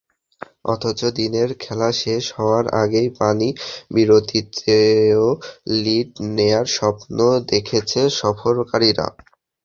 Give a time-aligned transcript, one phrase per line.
[0.65, 4.45] অথচ দিনের খেলা শেষ হওয়ার আগের পানিবিরতিতেও
[5.77, 7.17] লিড নেওয়ার স্বপ্ন
[7.51, 9.07] দেখেছে সফরকারীরা।